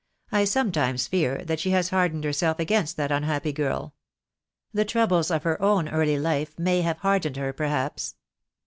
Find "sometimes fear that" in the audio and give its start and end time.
0.45-1.59